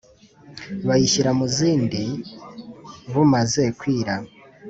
[0.87, 2.03] bayishyira mu zindi.
[3.13, 4.13] bumaze kwira